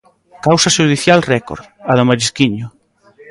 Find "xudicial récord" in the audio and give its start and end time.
0.77-1.63